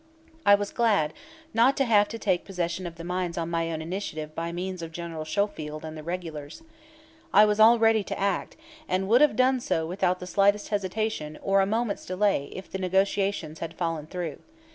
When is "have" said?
1.85-2.07, 9.21-9.35